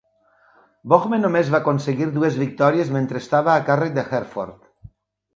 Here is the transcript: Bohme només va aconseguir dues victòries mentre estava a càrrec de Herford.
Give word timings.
Bohme 0.93 1.17
només 1.25 1.51
va 1.55 1.59
aconseguir 1.65 2.07
dues 2.15 2.39
victòries 2.43 2.89
mentre 2.95 3.21
estava 3.25 3.53
a 3.57 3.65
càrrec 3.69 3.93
de 3.99 4.07
Herford. 4.19 4.65